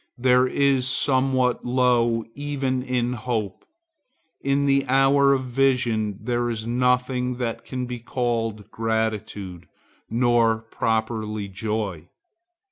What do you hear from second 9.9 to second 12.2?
nor properly joy.